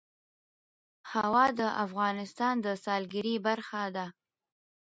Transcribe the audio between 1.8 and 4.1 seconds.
افغانستان د سیلګرۍ برخه ده.